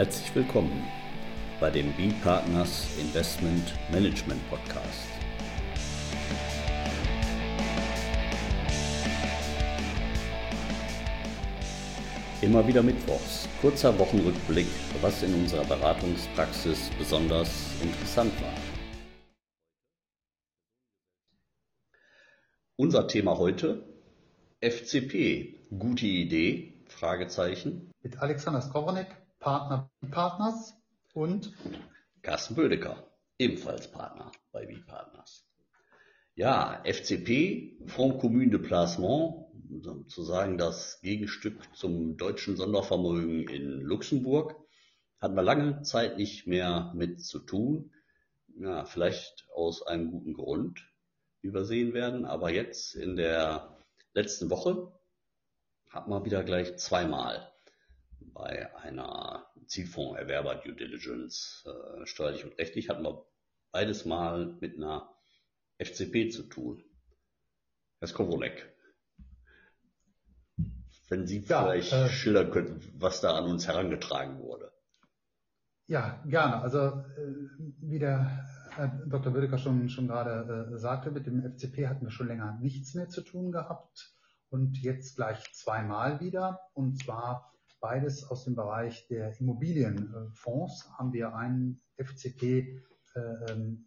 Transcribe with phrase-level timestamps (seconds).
[0.00, 0.88] Herzlich willkommen
[1.60, 5.10] bei dem B-Partners Investment Management Podcast.
[12.40, 14.68] Immer wieder Mittwochs, kurzer Wochenrückblick,
[15.02, 18.54] was in unserer Beratungspraxis besonders interessant war.
[22.76, 23.84] Unser Thema heute
[24.62, 26.72] FCP, gute Idee?
[26.88, 27.90] Fragezeichen.
[28.02, 30.74] Mit Alexander Skowronek, Partner Partners
[31.14, 31.54] und
[32.20, 35.46] Carsten Bödecker, ebenfalls Partner bei B-Partners.
[36.34, 39.46] Ja, FCP, Fonds Commune de Placement,
[39.80, 44.56] sozusagen das Gegenstück zum deutschen Sondervermögen in Luxemburg,
[45.18, 47.94] hatten wir lange Zeit nicht mehr mit zu tun.
[48.58, 50.86] Ja, vielleicht aus einem guten Grund,
[51.40, 53.78] wie wir sehen werden, aber jetzt in der
[54.12, 54.92] letzten Woche
[55.88, 57.49] hat man wieder gleich zweimal
[58.32, 63.26] bei einer Zielfondserwerber Due Diligence äh, steuerlich und rechtlich hatten wir
[63.72, 65.14] beides mal mit einer
[65.78, 66.82] FCP zu tun.
[67.98, 68.74] Herr Skowronek,
[71.08, 74.72] wenn Sie ja, vielleicht äh, schildern könnten, was da an uns herangetragen wurde.
[75.86, 76.62] Ja, gerne.
[76.62, 77.02] Also äh,
[77.80, 79.32] wie der Herr Dr.
[79.32, 83.08] Bödecker schon, schon gerade äh, sagte, mit dem FCP hatten wir schon länger nichts mehr
[83.08, 84.14] zu tun gehabt
[84.50, 86.60] und jetzt gleich zweimal wieder.
[86.74, 92.82] Und zwar beides aus dem Bereich der Immobilienfonds haben wir einen FCP
[93.14, 93.86] äh, ähm,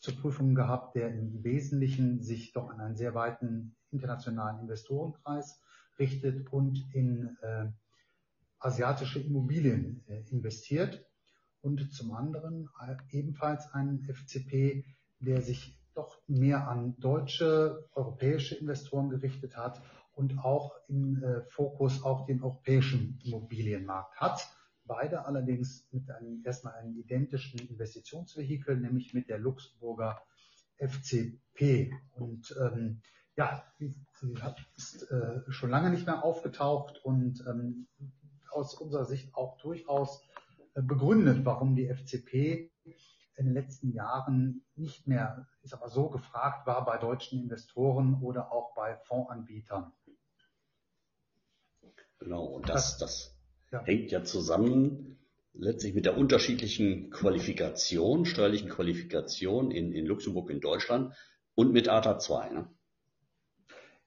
[0.00, 5.62] zur Prüfung gehabt, der im Wesentlichen sich doch an einen sehr weiten internationalen Investorenkreis
[5.98, 7.66] richtet und in äh,
[8.58, 11.06] asiatische Immobilien äh, investiert.
[11.60, 12.68] Und zum anderen
[13.10, 14.84] ebenfalls einen FCP,
[15.20, 19.80] der sich doch mehr an deutsche, europäische Investoren gerichtet hat
[20.14, 24.48] und auch im äh, Fokus auch den europäischen Immobilienmarkt hat.
[24.84, 30.20] Beide allerdings mit einem erstmal einem identischen Investitionsvehikel, nämlich mit der Luxemburger
[30.78, 31.92] FCP.
[32.14, 33.00] Und ähm,
[33.36, 33.94] ja, sie
[34.76, 37.86] ist äh, schon lange nicht mehr aufgetaucht und ähm,
[38.50, 40.22] aus unserer Sicht auch durchaus
[40.74, 42.71] äh, begründet, warum die FCP
[43.36, 48.20] in den letzten Jahren nicht mehr, ich sag mal, so gefragt war bei deutschen Investoren
[48.22, 49.92] oder auch bei Fondsanbietern.
[52.18, 53.34] Genau, und das, das
[53.70, 53.82] ja.
[53.84, 55.18] hängt ja zusammen
[55.54, 61.14] letztlich mit der unterschiedlichen Qualifikation, steuerlichen Qualifikation in, in Luxemburg, in Deutschland
[61.54, 62.50] und mit ATA 2.
[62.50, 62.68] Ne?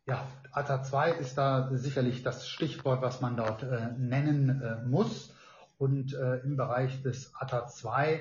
[0.08, 5.32] Ja, ATA 2 ist da sicherlich das Stichwort, was man dort äh, nennen äh, muss.
[5.78, 8.20] Und äh, im Bereich des ATA 2 äh,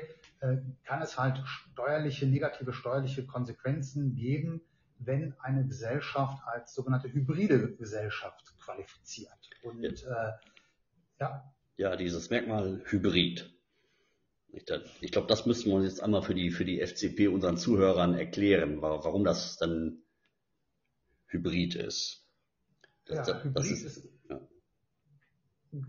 [0.84, 4.62] kann es halt steuerliche, negative steuerliche Konsequenzen geben,
[4.98, 9.50] wenn eine Gesellschaft als sogenannte hybride Gesellschaft qualifiziert.
[9.62, 10.32] Und ja, äh,
[11.20, 11.54] ja.
[11.76, 13.50] ja dieses Merkmal Hybrid.
[14.52, 14.64] Ich,
[15.00, 18.14] ich glaube, das müssen wir uns jetzt einmal für die, für die FCP unseren Zuhörern
[18.14, 20.02] erklären, warum das dann
[21.26, 22.24] Hybrid ist.
[23.06, 24.13] Das, ja, das, Hybrid ist, ist ja.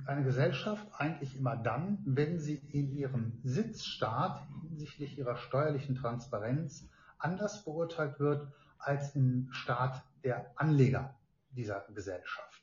[0.06, 7.64] Eine Gesellschaft eigentlich immer dann, wenn sie in ihrem Sitzstaat hinsichtlich ihrer steuerlichen Transparenz anders
[7.64, 8.48] beurteilt wird
[8.78, 11.16] als im Staat der Anleger
[11.50, 12.56] dieser Gesellschaft.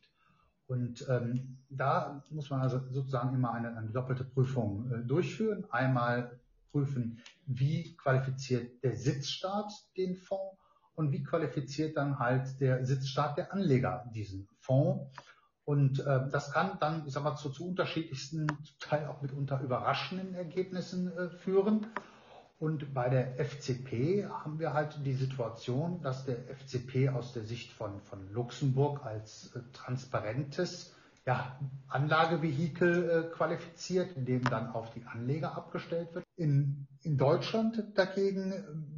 [0.66, 5.66] Und ähm, da muss man also sozusagen immer eine, eine doppelte Prüfung äh, durchführen.
[5.70, 6.40] Einmal
[6.70, 10.58] prüfen, wie qualifiziert der Sitzstaat den Fonds
[10.94, 15.10] und wie qualifiziert dann halt der Sitzstaat der Anleger diesen Fonds.
[15.72, 19.58] Und äh, das kann dann, ich sag mal, zu, zu unterschiedlichsten, zum Teil auch mitunter
[19.62, 21.86] überraschenden Ergebnissen äh, führen.
[22.58, 27.72] Und bei der FCP haben wir halt die Situation, dass der FCP aus der Sicht
[27.72, 30.94] von, von Luxemburg als äh, transparentes
[31.24, 31.58] ja,
[31.88, 36.26] Anlagevehikel äh, qualifiziert, in dem dann auf die Anleger abgestellt wird.
[36.36, 38.52] In, in Deutschland dagegen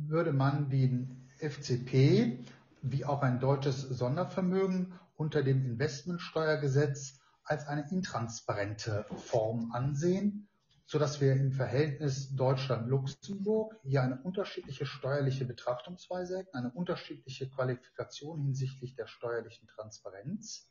[0.08, 2.40] würde man den FCP
[2.82, 10.48] wie auch ein deutsches Sondervermögen unter dem Investmentsteuergesetz als eine intransparente Form ansehen
[10.86, 18.42] so dass wir im Verhältnis Deutschland-Luxemburg hier eine unterschiedliche steuerliche Betrachtungsweise hätten, eine unterschiedliche Qualifikation
[18.42, 20.70] hinsichtlich der steuerlichen Transparenz,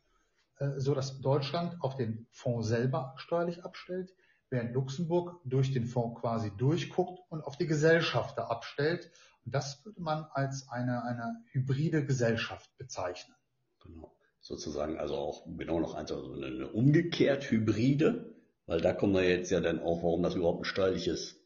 [0.58, 4.14] äh, so dass Deutschland auf den Fonds selber steuerlich abstellt,
[4.50, 9.10] während Luxemburg durch den Fonds quasi durchguckt und auf die Gesellschafter abstellt.
[9.44, 13.34] Und das würde man als eine, eine hybride Gesellschaft bezeichnen.
[13.82, 14.14] Genau.
[14.44, 18.34] Sozusagen also auch genau noch eins, also eine umgekehrt hybride
[18.66, 21.36] weil da kommen wir jetzt ja dann auch, warum das überhaupt ein steuerliches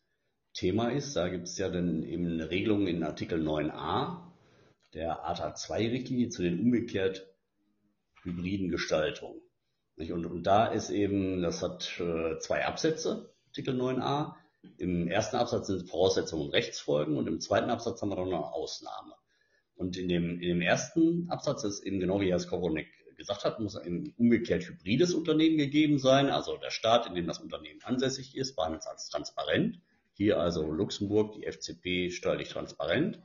[0.54, 1.16] Thema ist.
[1.16, 4.24] Da gibt es ja dann eben eine Regelung in Artikel 9a
[4.94, 7.26] der ATA 2 Richtlinie zu den umgekehrt
[8.22, 9.42] hybriden Gestaltungen.
[9.96, 14.34] Und, und da ist eben, das hat äh, zwei Absätze, Artikel 9a.
[14.76, 18.46] Im ersten Absatz sind Voraussetzungen und Rechtsfolgen und im zweiten Absatz haben wir dann noch
[18.46, 19.14] eine Ausnahme.
[19.78, 23.60] Und in dem, in dem ersten Absatz ist eben genau wie Herr Skoronek gesagt hat,
[23.60, 26.30] muss ein umgekehrt hybrides Unternehmen gegeben sein.
[26.30, 29.80] Also der Staat, in dem das Unternehmen ansässig ist, behandelt es als transparent.
[30.12, 33.20] Hier also Luxemburg, die FCP steuerlich transparent.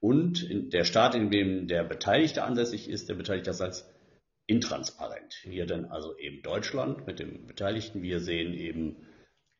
[0.00, 3.86] Und der Staat, in dem der Beteiligte ansässig ist, der beteiligt das als
[4.46, 5.34] intransparent.
[5.42, 8.02] Hier dann also eben Deutschland mit dem Beteiligten.
[8.02, 8.96] Wir sehen eben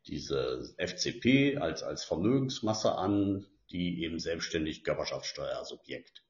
[0.07, 6.25] diese FCP als, als Vermögensmasse an, die eben selbstständig Körperschaftssteuersubjekt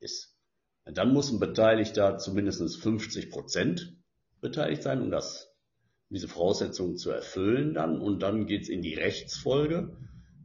[0.00, 0.34] ist.
[0.84, 3.96] Dann muss ein Beteiligter zumindest 50 Prozent
[4.40, 5.50] beteiligt sein, um das,
[6.10, 8.00] diese Voraussetzungen zu erfüllen dann.
[8.00, 9.96] Und dann geht es in die Rechtsfolge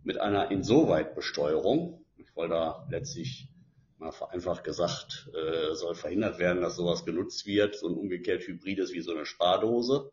[0.04, 2.06] mit einer Insoweit-Besteuerung.
[2.16, 3.50] Ich wollte da letztlich
[3.98, 8.94] mal vereinfacht gesagt, äh, soll verhindert werden, dass sowas genutzt wird, so ein umgekehrt hybrides
[8.94, 10.12] wie so eine Spardose.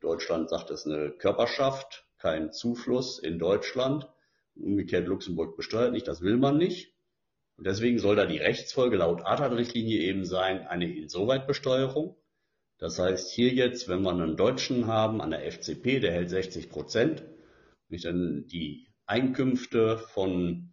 [0.00, 4.08] Deutschland sagt, es ist eine Körperschaft, kein Zufluss in Deutschland.
[4.62, 6.94] Umgekehrt Luxemburg besteuert nicht, das will man nicht.
[7.56, 12.16] Und deswegen soll da die Rechtsfolge laut ATAT-Richtlinie eben sein, eine Insoweit-Besteuerung.
[12.78, 16.70] Das heißt, hier jetzt, wenn wir einen Deutschen haben an der FCP, der hält 60
[16.70, 17.22] Prozent,
[17.90, 20.72] dann die Einkünfte von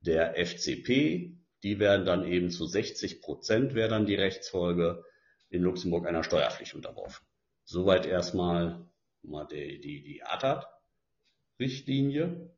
[0.00, 5.04] der FCP die werden dann eben zu 60 Prozent, wäre dann die Rechtsfolge
[5.48, 7.24] in Luxemburg einer Steuerpflicht unterworfen.
[7.64, 8.84] Soweit erstmal
[9.22, 12.50] mal die, die, die ATAT-Richtlinie.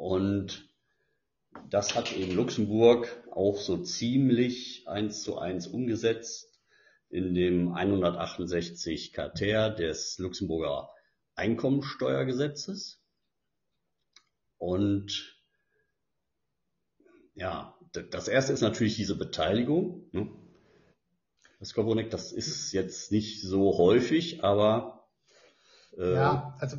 [0.00, 0.66] Und
[1.68, 6.58] das hat eben Luxemburg auch so ziemlich eins zu eins umgesetzt
[7.10, 10.88] in dem 168 Kater des Luxemburger
[11.34, 13.02] Einkommensteuergesetzes.
[14.56, 15.38] Und
[17.34, 20.08] ja, das erste ist natürlich diese Beteiligung.
[20.12, 20.30] Ne?
[21.58, 25.06] Das Kobonek, das ist jetzt nicht so häufig, aber
[25.98, 26.78] äh, ja, also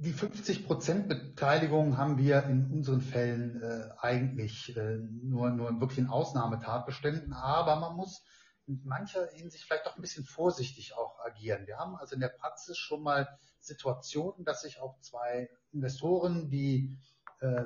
[0.00, 6.08] die 50% Beteiligung haben wir in unseren Fällen äh, eigentlich äh, nur, nur wirklich in
[6.08, 8.22] Ausnahmetatbeständen, aber man muss
[8.66, 11.66] in mancher Hinsicht vielleicht auch ein bisschen vorsichtig auch agieren.
[11.66, 13.28] Wir haben also in der Praxis schon mal
[13.60, 16.96] Situationen, dass sich auch zwei Investoren, die
[17.40, 17.64] äh,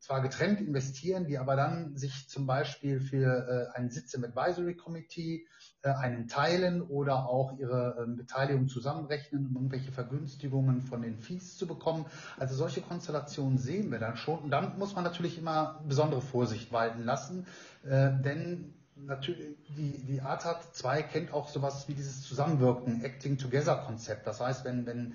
[0.00, 4.74] zwar getrennt investieren, die aber dann sich zum Beispiel für äh, einen Sitz im Advisory
[4.74, 5.46] Committee
[5.82, 11.56] äh, einen teilen oder auch ihre äh, Beteiligung zusammenrechnen, um irgendwelche Vergünstigungen von den Fees
[11.56, 12.06] zu bekommen.
[12.38, 14.40] Also solche Konstellationen sehen wir dann schon.
[14.40, 17.46] Und dann muss man natürlich immer besondere Vorsicht walten lassen,
[17.84, 23.76] äh, denn natürlich, die, die ATAT 2 kennt auch sowas wie dieses Zusammenwirken, Acting Together
[23.76, 24.26] Konzept.
[24.26, 25.14] Das heißt, wenn, wenn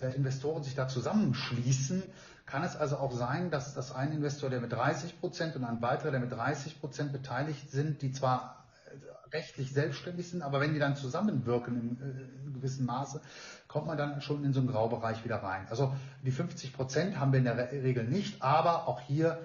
[0.00, 2.02] äh, Investoren sich da zusammenschließen,
[2.46, 5.80] kann es also auch sein, dass, dass ein Investor, der mit 30 Prozent und ein
[5.80, 10.74] weiterer, der mit 30 Prozent beteiligt sind, die zwar äh, rechtlich selbstständig sind, aber wenn
[10.74, 13.20] die dann zusammenwirken äh, in gewissem Maße,
[13.66, 15.66] kommt man dann schon in so einen Graubereich wieder rein.
[15.70, 19.38] Also die 50 Prozent haben wir in der Regel nicht, aber auch hier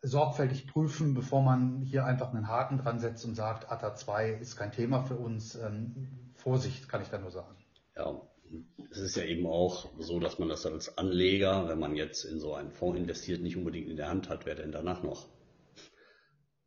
[0.00, 4.56] sorgfältig prüfen, bevor man hier einfach einen Haken dran setzt und sagt, ATA 2 ist
[4.56, 5.54] kein Thema für uns.
[5.56, 7.56] Ähm, Vorsicht, kann ich da nur sagen.
[7.96, 8.20] Ja,
[8.90, 12.38] es ist ja eben auch so, dass man das als Anleger, wenn man jetzt in
[12.38, 15.28] so einen Fonds investiert, nicht unbedingt in der Hand hat, wer denn danach noch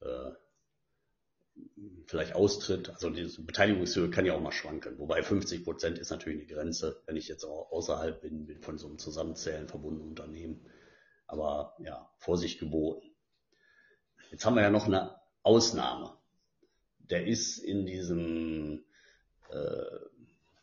[0.01, 0.31] äh,
[2.05, 2.89] vielleicht austritt.
[2.89, 4.97] Also die Beteiligungshöhe kann ja auch mal schwanken.
[4.99, 8.77] Wobei 50 Prozent ist natürlich eine Grenze, wenn ich jetzt auch außerhalb bin, bin von
[8.77, 10.65] so einem Zusammenzählen verbundenen Unternehmen.
[11.27, 13.07] Aber ja, Vorsicht geboten.
[14.31, 16.17] Jetzt haben wir ja noch eine Ausnahme.
[16.99, 18.85] Der ist in diesem
[19.49, 19.85] äh,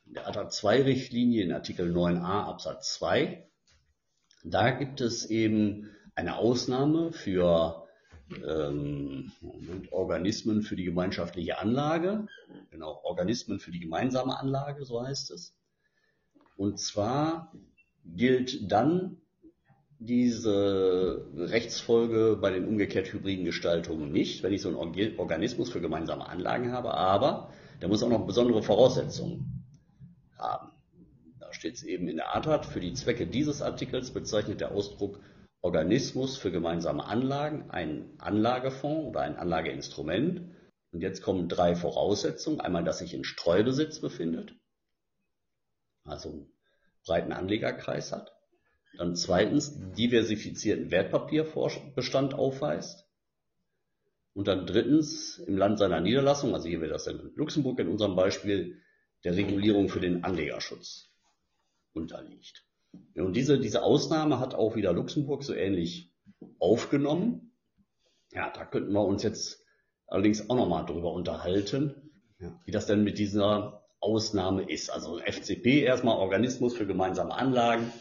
[0.07, 3.47] der ATA 2 Richtlinie in Artikel 9a Absatz 2.
[4.45, 7.87] Da gibt es eben eine Ausnahme für
[8.47, 9.33] ähm,
[9.91, 12.27] Organismen für die gemeinschaftliche Anlage,
[12.71, 15.57] genau, Organismen für die gemeinsame Anlage, so heißt es.
[16.57, 17.53] Und zwar
[18.05, 19.19] gilt dann
[19.99, 26.29] diese Rechtsfolge bei den umgekehrt hybriden Gestaltungen nicht, wenn ich so einen Organismus für gemeinsame
[26.29, 29.54] Anlagen habe, aber der muss auch noch besondere Voraussetzungen
[30.39, 30.73] haben.
[31.41, 32.67] Da steht es eben in der ATAT.
[32.67, 35.21] Für die Zwecke dieses Artikels bezeichnet der Ausdruck
[35.61, 40.43] Organismus für gemeinsame Anlagen ein Anlagefonds oder ein Anlageinstrument.
[40.93, 42.61] Und jetzt kommen drei Voraussetzungen.
[42.61, 44.55] Einmal, dass sich in Streubesitz befindet,
[46.05, 46.53] also einen
[47.07, 48.33] breiten Anlegerkreis hat.
[48.99, 53.09] Dann zweitens diversifizierten Wertpapierbestand aufweist.
[54.35, 58.17] Und dann drittens im Land seiner Niederlassung, also hier wäre das in Luxemburg in unserem
[58.17, 58.81] Beispiel,
[59.25, 61.11] der Regulierung für den Anlegerschutz
[61.93, 62.65] unterliegt.
[63.15, 66.13] Und diese, diese Ausnahme hat auch wieder Luxemburg so ähnlich
[66.59, 67.53] aufgenommen.
[68.33, 69.65] Ja, da könnten wir uns jetzt
[70.07, 72.11] allerdings auch nochmal drüber unterhalten.
[72.39, 72.61] Ja.
[72.65, 74.91] Wie das denn mit dieser Ausnahme ist.
[74.91, 77.93] Also FCP erstmal Organismus für gemeinsame Anlagen,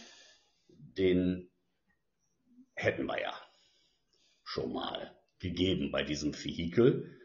[0.68, 1.50] den
[2.75, 3.34] hätten wir ja
[4.44, 7.18] schon mal gegeben bei diesem Vehikel.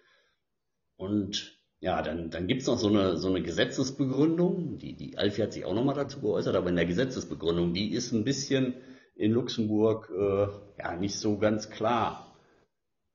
[0.97, 5.53] Und ja, dann, dann gibt's noch so eine, so eine Gesetzesbegründung, die, die Alfie hat
[5.53, 8.75] sich auch nochmal dazu geäußert, aber in der Gesetzesbegründung, die ist ein bisschen
[9.15, 10.47] in Luxemburg äh,
[10.79, 12.37] ja nicht so ganz klar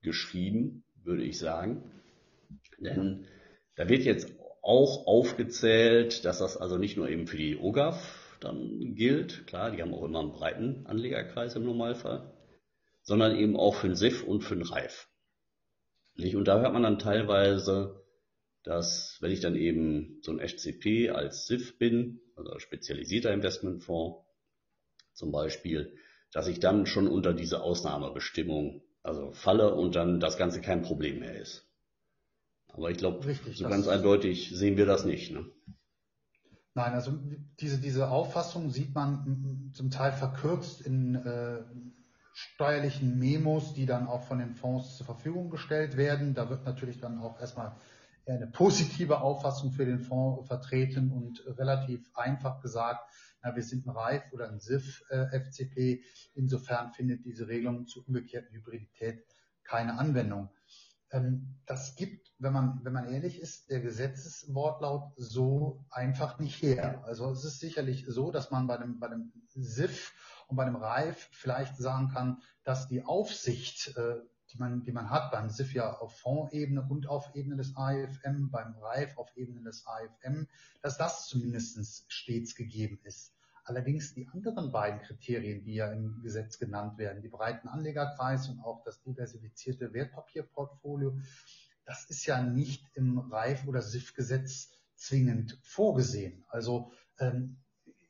[0.02, 1.92] geschrieben, würde ich sagen.
[2.80, 3.26] Denn
[3.76, 4.30] da wird jetzt
[4.62, 9.82] auch aufgezählt, dass das also nicht nur eben für die OGAF dann gilt, klar, die
[9.82, 12.34] haben auch immer einen breiten Anlegerkreis im Normalfall,
[13.02, 15.08] sondern eben auch für den SIF und für den REIF.
[16.18, 18.03] Und da hört man dann teilweise,
[18.64, 24.26] dass wenn ich dann eben so ein FCP als SIF bin, also spezialisierter Investmentfonds
[25.14, 25.96] zum Beispiel,
[26.32, 31.20] dass ich dann schon unter diese Ausnahmebestimmung also falle und dann das Ganze kein Problem
[31.20, 31.68] mehr ist.
[32.70, 35.32] Aber ich glaube, so ganz eindeutig sehen wir das nicht.
[35.32, 35.46] Ne?
[36.74, 37.14] Nein, also
[37.60, 41.64] diese, diese Auffassung sieht man zum Teil verkürzt in äh,
[42.34, 46.34] steuerlichen Memos, die dann auch von den Fonds zur Verfügung gestellt werden.
[46.34, 47.76] Da wird natürlich dann auch erstmal
[48.26, 53.10] eine positive Auffassung für den Fonds vertreten und relativ einfach gesagt,
[53.42, 56.00] na, wir sind ein REIF oder ein SIF äh.
[56.34, 59.26] Insofern findet diese Regelung zur umgekehrten Hybridität
[59.64, 60.50] keine Anwendung.
[61.12, 67.04] Ähm, das gibt, wenn man, wenn man ehrlich ist, der Gesetzeswortlaut so einfach nicht her.
[67.06, 70.14] Also es ist sicherlich so, dass man bei dem, bei dem SIF
[70.48, 74.16] und bei dem REIF vielleicht sagen kann, dass die Aufsicht äh,
[74.54, 78.50] die man, die man hat beim SIF ja auf Fondsebene und auf Ebene des AIFM,
[78.52, 80.48] beim REIF auf Ebene des AIFM,
[80.82, 83.34] dass das zumindest stets gegeben ist.
[83.66, 88.60] Allerdings die anderen beiden Kriterien, die ja im Gesetz genannt werden, die breiten Anlegerkreis und
[88.60, 91.18] auch das diversifizierte Wertpapierportfolio,
[91.86, 96.46] das ist ja nicht im REIF- oder SIF-Gesetz zwingend vorgesehen.
[96.50, 97.58] Also ähm,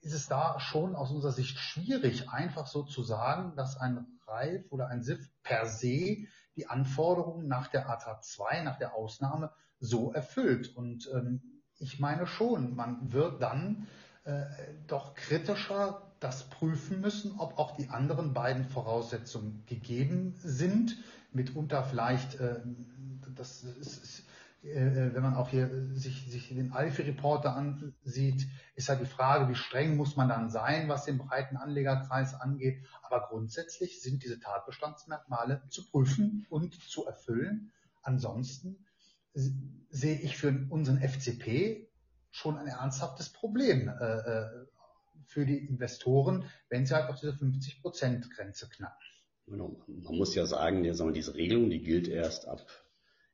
[0.02, 4.72] ist es da schon aus unserer Sicht schwierig, einfach so zu sagen, dass ein REIF
[4.72, 10.14] oder ein SIF per se die Anforderungen nach der ATA 2, nach der Ausnahme so
[10.14, 10.76] erfüllt.
[10.76, 11.42] Und ähm,
[11.80, 13.88] ich meine schon, man wird dann
[14.24, 14.46] äh,
[14.88, 20.98] doch kritischer das prüfen müssen, ob auch die anderen beiden Voraussetzungen gegeben sind.
[21.34, 22.62] Mitunter vielleicht, äh,
[23.36, 24.24] das ist,
[24.64, 29.98] wenn man auch hier sich, sich den Alfie-Reporter ansieht, ist ja die Frage, wie streng
[29.98, 32.82] muss man dann sein, was den breiten Anlegerkreis angeht.
[33.02, 37.74] Aber grundsätzlich sind diese Tatbestandsmerkmale zu prüfen und zu erfüllen.
[38.04, 38.86] Ansonsten
[39.34, 41.90] sehe ich für unseren FCP
[42.32, 44.66] schon ein ernsthaftes Problem äh, äh,
[45.26, 49.06] für die Investoren, wenn sie halt auf diese 50-Prozent-Grenze knacken.
[49.46, 49.84] Genau.
[49.88, 52.66] Man muss ja sagen, diese Regelung, die gilt erst ab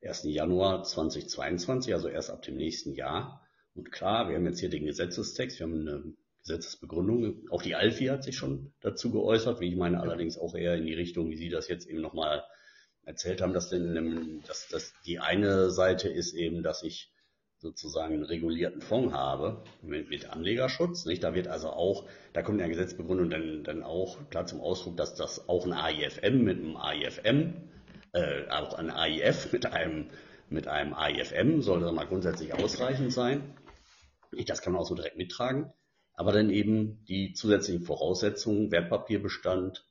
[0.01, 0.23] 1.
[0.23, 3.45] Januar 2022, also erst ab dem nächsten Jahr.
[3.75, 7.49] Und klar, wir haben jetzt hier den Gesetzestext, wir haben eine Gesetzesbegründung.
[7.49, 10.85] Auch die Alfi hat sich schon dazu geäußert, wie ich meine, allerdings auch eher in
[10.85, 12.43] die Richtung, wie Sie das jetzt eben nochmal
[13.03, 17.11] erzählt haben, dass, denn, dass, dass die eine Seite ist eben, dass ich
[17.57, 21.05] sozusagen einen regulierten Fonds habe mit, mit Anlegerschutz.
[21.05, 21.23] Nicht?
[21.23, 24.95] Da wird also auch, da kommt in der Gesetzbegründung dann, dann auch klar zum Ausdruck,
[24.95, 27.53] dass das auch ein AIFM mit einem AIFM
[28.13, 30.09] äh, auch ein AIF mit einem,
[30.49, 33.55] mit einem AIFM sollte mal grundsätzlich ausreichend sein.
[34.47, 35.71] Das kann man auch so direkt mittragen.
[36.13, 39.85] Aber dann eben die zusätzlichen Voraussetzungen, Wertpapierbestand,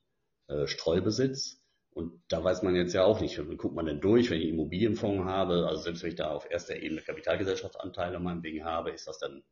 [0.47, 1.63] äh, Streubesitz.
[1.91, 4.49] Und da weiß man jetzt ja auch nicht, wie guckt man denn durch, wenn ich
[4.49, 9.17] Immobilienfonds habe, also selbst wenn ich da auf erster Ebene Kapitalgesellschaftsanteile meinetwegen habe, ist das
[9.17, 9.43] dann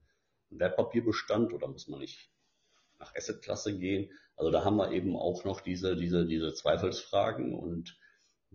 [0.52, 2.30] ein Wertpapierbestand oder muss man nicht
[3.00, 4.12] nach Assetklasse gehen?
[4.36, 7.98] Also da haben wir eben auch noch diese, diese, diese Zweifelsfragen und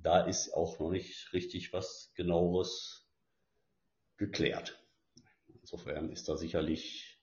[0.03, 3.07] da ist auch noch nicht richtig was genaueres
[4.17, 4.79] geklärt.
[5.61, 7.21] Insofern ist da sicherlich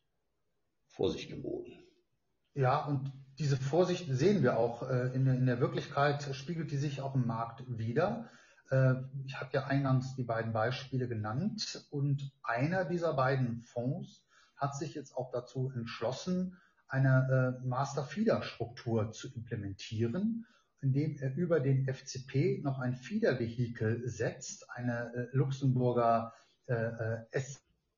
[0.87, 1.79] Vorsicht geboten.
[2.53, 7.01] Ja, und diese Vorsicht sehen wir auch äh, in, in, der Wirklichkeit, spiegelt die sich
[7.01, 8.29] auch im Markt wieder.
[8.69, 8.95] Äh,
[9.25, 14.25] ich habe ja eingangs die beiden Beispiele genannt und einer dieser beiden Fonds
[14.57, 16.57] hat sich jetzt auch dazu entschlossen,
[16.87, 20.45] eine äh, Master-Feeder-Struktur zu implementieren
[20.81, 26.33] indem er über den FCP noch ein Fiedervehikel setzt, eine äh, Luxemburger
[26.67, 27.41] äh, äh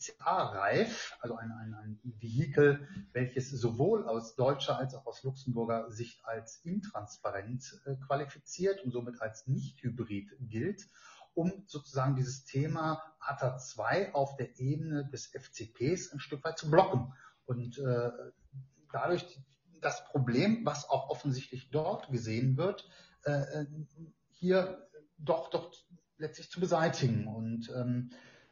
[0.01, 6.25] SCA-Reif, also ein, ein, ein Vehikel, welches sowohl aus deutscher als auch aus Luxemburger Sicht
[6.25, 10.87] als intransparent äh, qualifiziert und somit als nicht-hybrid gilt,
[11.35, 16.69] um sozusagen dieses Thema ATA 2 auf der Ebene des FCPs ein Stück weit zu
[16.71, 17.13] blocken.
[17.45, 18.09] Und äh,
[18.91, 19.39] dadurch
[19.81, 22.89] das Problem, was auch offensichtlich dort gesehen wird,
[23.25, 23.65] äh, äh,
[24.29, 25.71] hier doch, doch
[26.17, 27.27] letztlich zu beseitigen.
[27.27, 28.11] Und ähm,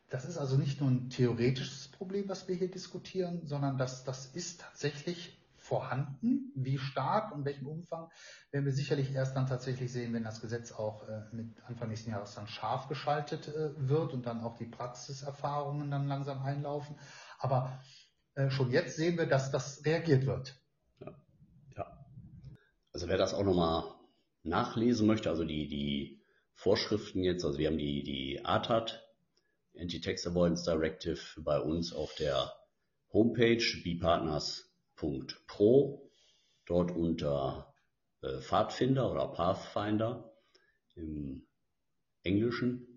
[0.10, 4.26] das ist also nicht nur ein theoretisches Problem, was wir hier diskutieren, sondern das, das
[4.28, 6.52] ist tatsächlich vorhanden.
[6.56, 8.10] Wie stark und welchem Umfang
[8.52, 12.10] werden wir sicherlich erst dann tatsächlich sehen, wenn das Gesetz auch äh, mit Anfang nächsten
[12.10, 16.96] Jahres dann scharf geschaltet äh, wird und dann auch die Praxiserfahrungen dann langsam einlaufen.
[17.38, 17.80] Aber
[18.34, 20.60] äh, schon jetzt sehen wir, dass das reagiert wird.
[23.10, 23.84] Wer das auch nochmal
[24.44, 26.22] nachlesen möchte, also die, die
[26.54, 29.04] Vorschriften jetzt, also wir haben die, die ATAT,
[29.76, 32.54] Anti-Tax Avoidance Directive, bei uns auf der
[33.12, 36.12] Homepage bpartners.pro,
[36.68, 37.74] dort unter
[38.22, 40.32] äh, Pfadfinder oder Pathfinder
[40.94, 41.48] im
[42.22, 42.89] Englischen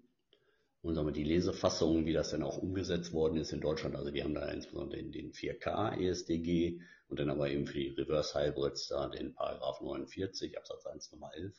[0.83, 4.11] und sagen wir, die Lesefassung, wie das dann auch umgesetzt worden ist in Deutschland, also
[4.11, 8.39] die haben da insbesondere den, den 4K ESDG und dann aber eben für die Reverse
[8.39, 11.55] Hybrids da den Paragraph 49 Absatz 1 Nummer 11.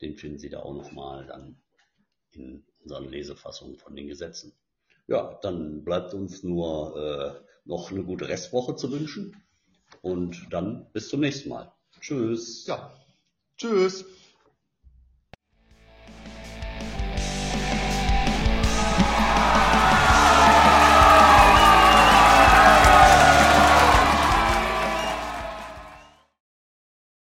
[0.00, 1.60] Den finden Sie da auch nochmal dann
[2.32, 4.52] in unseren Lesefassungen von den Gesetzen.
[5.06, 9.40] Ja, dann bleibt uns nur äh, noch eine gute Restwoche zu wünschen
[10.02, 11.72] und dann bis zum nächsten Mal.
[12.00, 12.66] Tschüss.
[12.66, 12.92] Ja,
[13.56, 14.04] tschüss.